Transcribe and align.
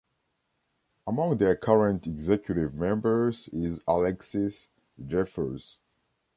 Among 1.05 1.37
their 1.37 1.55
current 1.55 2.07
executive 2.07 2.73
members 2.73 3.49
is 3.49 3.83
Alexis 3.87 4.67
Jeffers. 5.05 5.77